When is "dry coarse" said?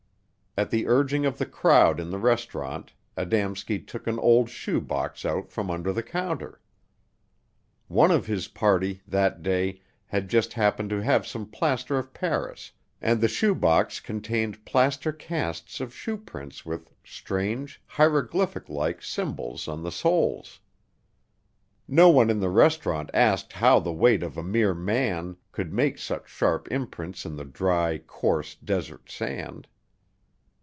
27.45-28.53